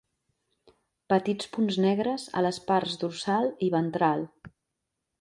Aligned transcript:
Petits 1.13 1.51
punts 1.57 1.77
negres 1.85 2.27
a 2.41 2.45
les 2.49 2.61
parts 2.73 2.99
dorsal 3.05 3.49
i 3.69 3.73
ventral. 3.79 4.29